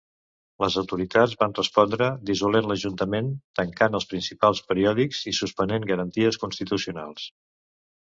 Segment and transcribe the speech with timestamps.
[0.61, 7.33] Les autoritats van respondre dissolent l'ajuntament, tancant els principals periòdics i suspenent garanties constitucionals.